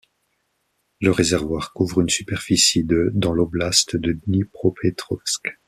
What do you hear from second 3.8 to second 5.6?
de Dnipropetrovsk.